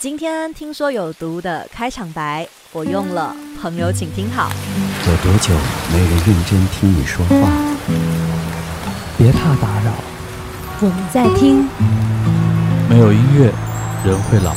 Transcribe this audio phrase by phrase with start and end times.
[0.00, 4.48] 今天听说有毒的开场白，我用了“朋友，请听好”。
[5.04, 5.52] 有多久
[5.92, 7.50] 没人认真听你说话？
[9.18, 9.92] 别怕打扰，
[10.82, 11.66] 我们在听。
[12.88, 13.52] 没有音乐，
[14.04, 14.54] 人会老。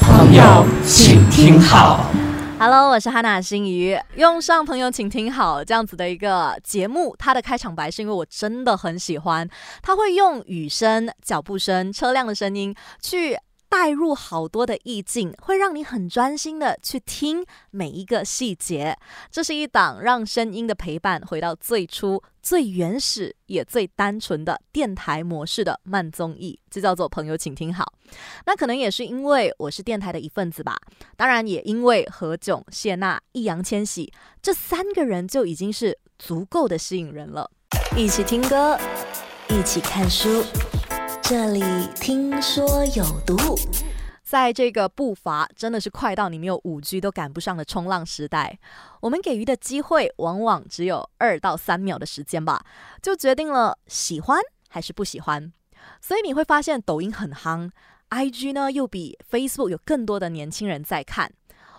[0.00, 2.10] 朋友，请听好。
[2.58, 3.96] Hello，我是哈娜心怡。
[4.16, 9.48] 用上“朋友，请听好”这样子的一个节目，它的开场白是因为我真的很喜欢，
[9.80, 13.38] 它会用雨声、脚步声、车辆的声音去。
[13.76, 18.96] 带入好多的意境，会让你很专心的去听每一个细节。
[19.32, 27.84] 这是一档让声音的陪伴回到最初、最原始也最单纯的电台模式的慢综艺，这叫做“朋友，请听好”。
[28.46, 30.76] 那可能也是因为我是电台的一份子吧，
[31.16, 37.50] 当然也因为何炅、谢娜、易烊千玺这三个人就已经是足够的吸引人了。
[37.96, 38.78] 一起听歌，
[39.48, 40.44] 一起看书。
[41.26, 41.62] 这里
[41.94, 43.34] 听说有毒，
[44.22, 48.58] 在这个步伐真的是快到你没有五 G 都赶不上的冲浪时代，
[49.00, 52.62] 我们给予的机会往往只有二到三秒的时间吧，
[53.00, 55.50] 就决定了喜欢还是不喜欢。
[55.98, 57.70] 所以你会发现抖音很夯
[58.10, 61.32] ，IG 呢又比 Facebook 有更多的年轻人在看。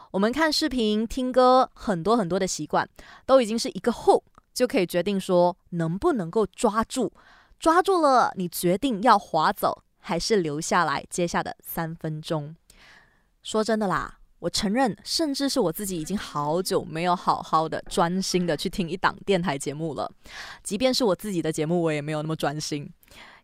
[0.09, 2.89] 我们看视频、听歌，很多很多的习惯
[3.27, 4.23] 都已经是一个 hook
[4.55, 7.13] 就可以决定说能不能够抓住。
[7.59, 11.03] 抓住了，你决定要划走还是留下来？
[11.09, 12.55] 接下的三分钟，
[13.41, 20.11] 说真的啦，我承认，甚至是我自己已经好久没有好好的专心的去听一档电台节目了。
[20.61, 22.91] 即便是我自己的节目，我也没有那么专心。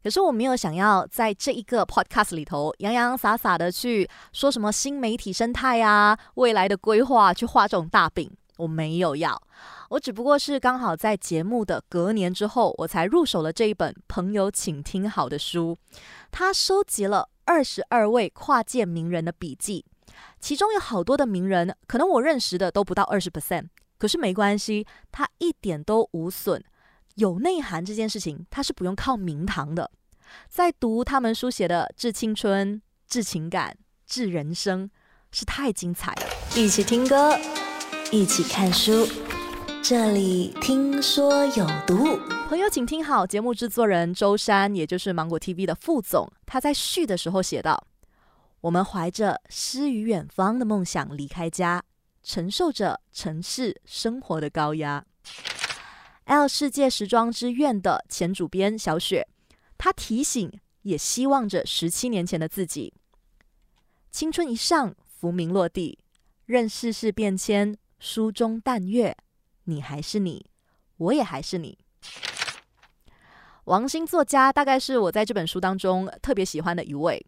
[0.03, 8.29] 可是我没有想要在这一个 podcast 里头洋洋洒洒的去说什么新媒体生态啊、未来的规划，去画这种大饼。
[8.61, 9.41] 我没有要，
[9.89, 15.75] 我只不过是刚好在节目的隔年之后，我才入手了这一本《朋友，请听好》的书。
[16.29, 19.83] 它收集了二十二位跨界名人的笔记，
[20.39, 23.69] 其中有好多的名人，可能我认识的都不到二十 percent。
[23.97, 26.63] 可是没关系，它一点都无损，
[27.15, 29.89] 有内涵这件事情，它是不用靠名堂的。
[30.47, 33.75] 在读他们书写的致青春、致情感、
[34.05, 34.89] 致人生，
[35.31, 36.21] 是太精彩了。
[36.55, 37.35] 一起听歌。
[38.13, 39.07] 一起看书，
[39.81, 42.19] 这里听说有毒。
[42.49, 43.25] 朋友，请听好。
[43.25, 47.87] 节目制作人周山，也就是芒果 TV 的副总，他在序的时候写道
[48.59, 51.81] ：“我们怀着诗与远方的梦想离开家，
[52.21, 55.05] 承受着城市生活的高压。
[56.25, 59.25] ”L 世界时装之愿的前主编小雪，
[59.77, 60.51] 他提醒，
[60.81, 62.93] 也希望着十七年前的自己：
[64.11, 65.97] 青春一上，浮名落地，
[66.45, 67.77] 任世事变迁。
[68.01, 69.15] 书中淡月，
[69.65, 70.43] 你还是你，
[70.97, 71.77] 我也还是你。
[73.65, 77.23] 王兴作家大概是我在这本书当中特别喜欢的一位。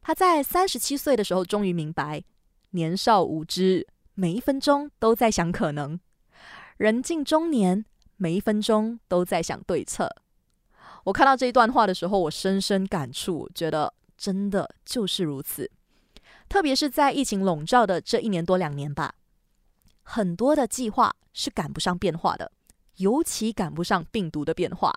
[0.00, 2.24] 他在三十七岁的时候，终于明白，
[2.70, 5.98] 年少无知，每一分钟都在想可能；
[6.78, 7.84] 人近中年，
[8.16, 10.10] 每一分钟都在想对策。
[11.04, 15.70] 我看到这一段话的时候，我深深感触，觉得真的就是如此。
[16.48, 19.12] 特别是在疫情笼罩的这一年多两年吧。
[20.04, 22.52] 很多的计划是赶不上变化的，
[22.98, 24.92] 尤其赶不上病毒的变化。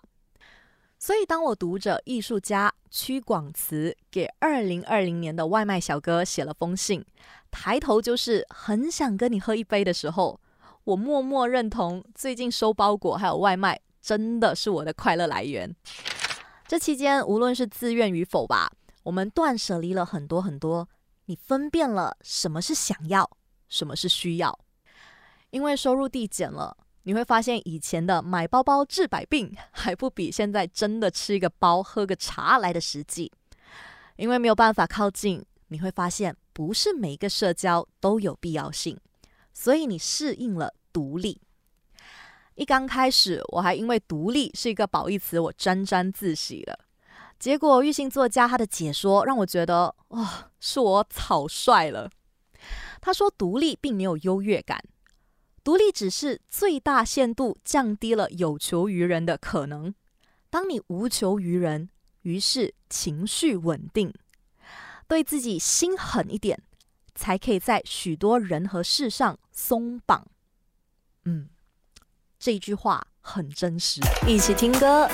[1.00, 7.04] 所以，当我读着艺术家屈广慈给二零二零年的外卖小哥写了封信，
[7.50, 10.40] 抬头就是很想跟你喝一杯的时候，
[10.82, 15.74] 我默默认同，最近收包裹还有外卖真的是我的快乐来源。
[16.66, 18.70] 这期间，无论是自愿与否吧，
[19.04, 20.88] 我们断舍离了很多很多，
[21.26, 23.30] 你分辨了什么是想要，
[23.68, 24.58] 什么是需要。
[25.50, 33.32] 因为收入递减了，你会发现以前的买包包治百病还不比现在真的吃一个包喝个茶来的实际。
[34.16, 38.98] 因为没有办法靠近，你会发现不是每一个社交都有必要性，
[39.52, 41.40] 所以你适应了独立。
[42.56, 46.78] 一刚开始，我还因为独立是一个褒义词，我沾沾自喜了。
[47.38, 52.10] 结果玉兴作家他的解说让我觉得，哇，是我草率了。
[53.00, 54.82] 他说独立并没有优越感。
[55.62, 59.94] 独立只是最大限度降低了有求于人的可能。
[60.48, 61.90] 当你无求于人，
[62.22, 64.14] 于是情绪稳定，
[65.06, 66.62] 对自己心狠一点，
[67.14, 70.26] 才可以在许多人和事上松绑。
[71.24, 71.50] 嗯，
[72.38, 74.00] 这句话很真实。
[74.26, 75.06] 一起听歌，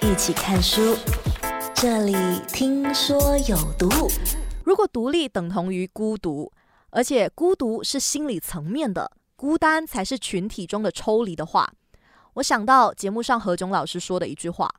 [0.00, 0.96] 一起看书，
[1.74, 2.14] 这里
[2.46, 3.88] 听说有毒。
[4.64, 6.52] 如果独立等同于孤独，
[6.90, 9.10] 而且孤独是心理层面的。
[9.40, 11.72] 孤单才是群体中的抽离的话，
[12.34, 14.70] 我想到节目上何炅老师说的一句话：“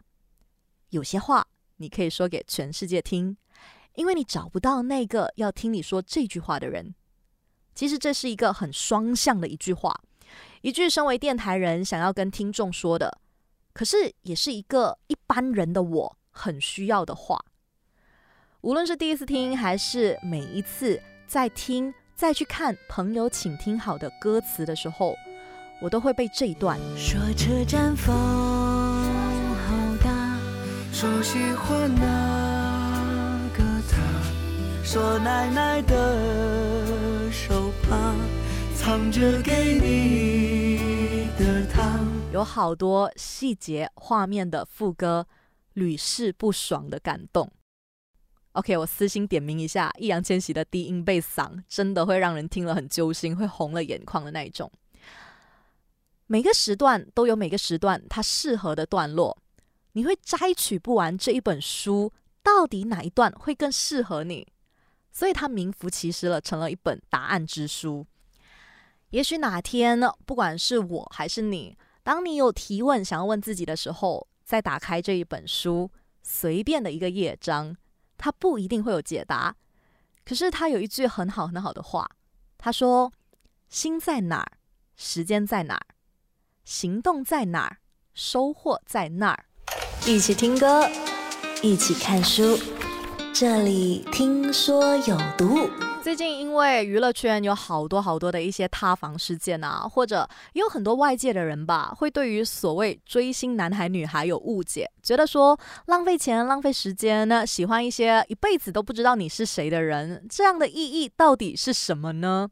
[0.89, 1.47] 有些话
[1.77, 3.35] 你可以说给全世界听，
[3.95, 6.93] 因为你找不到那个要听你说这句话的人。
[7.73, 9.99] 其实这是一个很双向的一句话，
[10.61, 13.17] 一句身为电台人想要跟听众说的，
[13.73, 17.43] 可是也是一个一般人的我很需要的话。
[18.61, 25.17] 无论是第一次听，还是每一次在听、再去看朋友，请听好的歌词的时候，
[25.79, 26.79] 我都会被这一段。
[26.95, 30.37] 说车站风好大，
[30.93, 33.97] 说喜欢那个他，
[34.83, 38.13] 说奶奶的手帕
[38.75, 42.05] 藏着给你的糖。
[42.31, 45.25] 有好多细节画面的副歌，
[45.73, 47.51] 屡试不爽的感动。
[48.53, 54.69] OK，我私心点名一下，易烊千玺的低音贝嗓真的会让人听了很揪心，会红了眼眶的那一种。
[56.27, 59.37] 每个时段都有每个时段它适合的段落，
[59.93, 62.11] 你会摘取不完这一本书，
[62.43, 64.45] 到底哪一段会更适合你？
[65.13, 68.05] 所以它名副其实了，成了一本答案之书。
[69.11, 75.89] 也许哪天，不管是我还是你，当你有提问想要问自己的时候，再打开这一本书，
[76.21, 77.77] 随便的一个页章。
[78.21, 79.55] 他不一定会有解答，
[80.23, 82.07] 可是他有一句很好很好的话，
[82.55, 83.11] 他说
[83.67, 84.59] ：“心在哪儿，
[84.95, 85.87] 时间在哪儿，
[86.63, 87.77] 行动在哪儿，
[88.13, 89.45] 收获在那儿。”
[90.05, 90.87] 一起听歌，
[91.63, 92.59] 一起看书，
[93.33, 95.90] 这里听说有毒。
[96.01, 112.49] 最近因为娱乐圈有好多好多的一些塌房事件啊，或者有很多外界的人吧，会对于所谓追星男孩女孩有误解，觉得说浪费钱、浪费时间呢，喜欢一些一辈子都不知道你是谁的人，这样的意义到底是什么呢？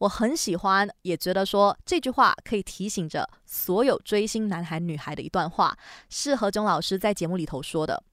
[0.00, 5.74] 我很喜欢，也觉得说这句话可以提醒着所有追星男孩女孩的一段话，
[6.10, 8.04] 是何炅老师在节目里头说的：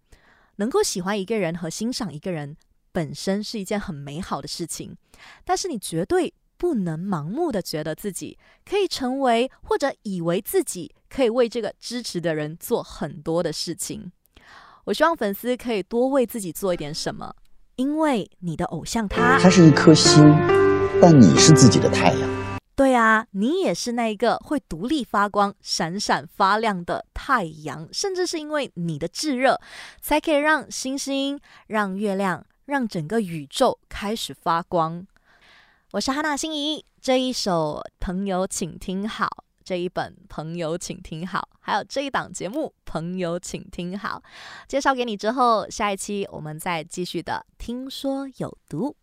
[0.56, 2.56] 能够喜欢一个人和欣赏一个人。
[2.96, 4.96] 本身是一件很美好的事情，
[5.44, 14.10] 但是你绝对不能盲目的觉得自己可以成为或者以为自己可以为这个支持的人做很多的事情。
[14.86, 17.36] 我希望粉丝可以多为自己做一点什么，
[17.76, 20.24] 因为你的偶像他，他是一颗星，
[21.02, 22.30] 但你是自己的太阳。
[22.78, 29.60] 对啊，你也是那一个会独立发光、闪闪发亮的太阳，甚至是因为你的炙热，
[30.02, 31.38] 才可以让星星、
[31.68, 32.46] 让月亮。
[32.66, 35.06] 让整个宇宙开始发光。
[35.92, 39.26] 我是哈娜心怡，这一首《朋友，请听好》，
[39.64, 44.22] 这一本《朋友，请听好》，还有这一档节目《朋友，请听好》，
[44.68, 48.96] 介绍给你之后，下一期我们再继续的听说有毒。